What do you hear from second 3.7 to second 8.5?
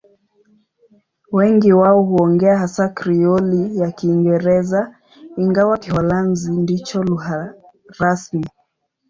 ya Kiingereza, ingawa Kiholanzi ndicho lugha rasmi.